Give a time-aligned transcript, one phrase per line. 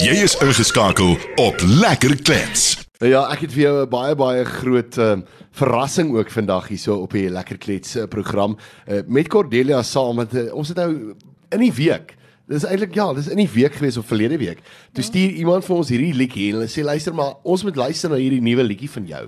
[0.00, 2.86] Jy is ingeskakel op Lekker Klets.
[3.02, 6.96] Nou ja, ek het vir jou 'n baie baie groot um, verrassing ook vandag hierso
[7.04, 8.56] op die Lekker Klets uh, program
[8.88, 11.12] uh, met Cordelia saam met uh, ons het nou
[11.50, 12.16] in die week
[12.50, 14.58] Dis eintlik ja, dis in die week gewees of verlede week.
[14.92, 18.10] Toe stuur iemand vir ons hierdie liedjie en hulle sê luister maar, ons moet luister
[18.10, 19.20] na hierdie nuwe liedjie van jou.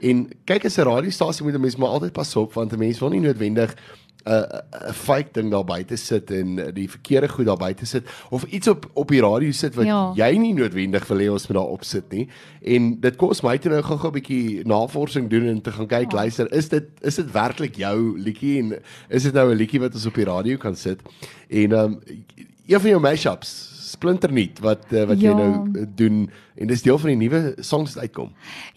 [0.00, 2.98] En kyk as 'n radiostasie moet 'n mens maar altyd pas op want 'n mens
[2.98, 3.76] wil nie noodwendig
[4.26, 4.44] 'n
[4.88, 8.68] 'n fake ding daar buite sit en die verkeerde goed daar buite sit of iets
[8.68, 10.12] op op die radio sit wat Ja.
[10.14, 12.28] jy nie noodwendig wil hê ons moet daar op sit nie.
[12.62, 16.10] En dit kos my toe nou gou-gou 'n bietjie navorsing doen en te gaan kyk,
[16.12, 16.16] Ja.
[16.16, 18.78] luister, is dit is dit werklik jou liedjie en
[19.08, 21.00] is dit nou 'n liedjie wat ons op die radio kan sit?
[21.48, 22.00] En ehm um,
[22.66, 25.36] een van jou mashups splinternuut wat uh, wat jy Ja.
[25.38, 26.26] nou uh, doen
[26.56, 28.30] en dis deel van die nuwe songs wat uitkom.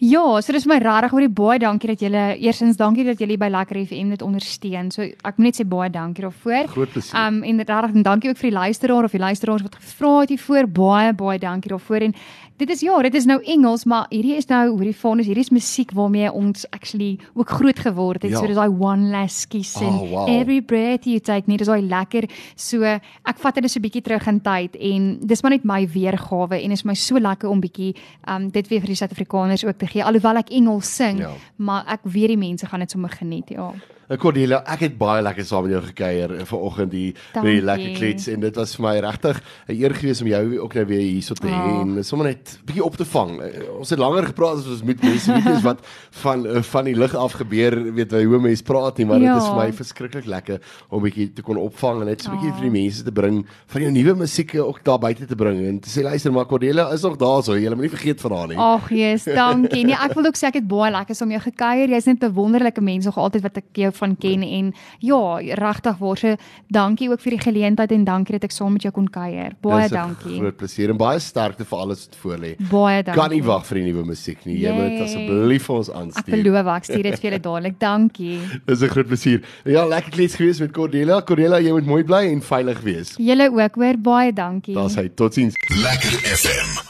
[0.04, 3.48] Ja, so dis my regtig baie baie dankie dat julle eersins dankie dat julle by
[3.48, 4.90] Lekker FM dit ondersteun.
[4.92, 6.68] So ek moet net sê baie dankie daarvoor.
[6.74, 7.16] Groot plesier.
[7.26, 10.34] Um en regtig en dankie ook vir die luisteraar of die luisteraars wat gevra het
[10.34, 10.68] hiervoor.
[10.68, 12.14] Baie baie dankie daarvoor en
[12.60, 15.26] dit is ja, dit is nou Engels, maar hierdie is nou hoe die fond is.
[15.30, 18.34] Hierdie is musiek waarmee ons actually ook groot geword het.
[18.34, 18.38] Ja.
[18.42, 20.28] So dis daai one last kiss en Oh, wow.
[20.28, 22.28] every breath you take dis daai lekker.
[22.56, 25.80] So ek vat dit so 'n bietjie terug in tyd en dis maar net my
[25.92, 27.94] weergawe en is my so lekker om bietjie
[28.28, 30.04] um dit weer vir die Suid-Afrikaners ook te gee.
[30.04, 31.30] Alhoewel ek Engels sing, Ja.
[31.56, 33.72] maar ek weet die mense gaan dit sommer geniet, ja.
[34.10, 37.60] Uh, Cordelia, ek het baie lekker saam met jou gekuier uh, vanoggend hier by die
[37.62, 39.36] lekker klets en dit was vir my regtig
[39.68, 41.80] 'n eer gewees om jou ook nou weer hierso te hê Oh.
[41.82, 43.38] en sommer net bietjie op te vang.
[43.38, 45.78] Uh, Ons het langer gepraat as ons moet mense weet is wat
[46.10, 49.44] van van die lug af gebeur, weet jy hoe mense praat nie, maar dit is
[49.46, 49.54] Ja.
[49.54, 50.58] vir my verskriklik lekker
[50.90, 52.58] om bietjie te kon opvang en net so 'n bietjie Oh.
[52.58, 55.78] vir die mense te bring van jou nuwe musiek ook daar buite te bring en
[55.80, 58.48] te sê luister maar Cordelia is nog daar so, jy moet nie vergeet van haar
[58.48, 58.56] nie.
[58.58, 59.84] Ag Jesus, dankie.
[59.84, 61.88] Nee, ek wil ook sê ek het baie lekker saam jou gekuier.
[61.88, 64.72] Jy's net 'n wonderlike mens nog altyd wat ek jou van ken en
[65.04, 65.20] ja,
[65.60, 66.34] regtig waar se
[66.72, 69.54] dankie ook vir die geleentheid en dankie dat ek saam met jou kon kuier.
[69.62, 70.38] Baie Dis dankie.
[70.40, 72.52] Groot plesier en baie sterkte vir alles wat voor lê.
[72.70, 73.20] Baie dankie.
[73.22, 74.58] Kan nie wag vir die nuwe musiek nie.
[74.64, 76.36] Jy moet asseblief vir ons Ek aanstuur.
[76.36, 77.78] beloof ek stuur dit vir julle dadelik.
[77.80, 78.38] Dankie.
[78.68, 79.40] Dis 'n groot plesier.
[79.64, 81.22] Ja, lekker klets gewees met Cordelia.
[81.22, 83.14] Cordelia, jy moet mooi bly en veilig wees.
[83.18, 83.96] Julle ook hoor.
[83.98, 84.74] Baie dankie.
[84.74, 85.08] Daar's hy.
[85.14, 85.54] Totsiens.
[85.82, 86.89] Lekker FM